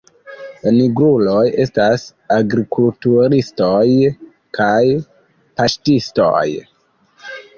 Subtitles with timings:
[0.61, 2.05] La nigruloj estas
[2.37, 3.83] agrikulturistoj
[4.59, 4.79] kaj
[5.61, 6.49] paŝtistoj.